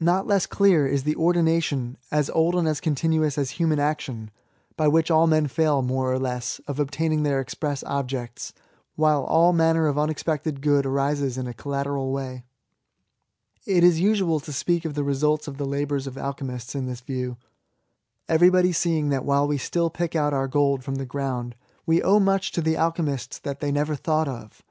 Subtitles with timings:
[0.00, 4.30] Not less clear is the ordination^ as old and as continuous as human action^
[4.78, 8.54] by which men fail> more or less, of obtaining their express objects,
[8.96, 12.44] while all manner of unexpected good arises in a collateral way.
[13.66, 17.04] It is usual to speak of the resultsK of the labours of alchemists in thiB
[17.04, 17.36] view,
[18.26, 21.54] everybody seeing that while we still pick out our gold from the ground,
[21.84, 24.62] we owe much to the alchemists that they never thought of.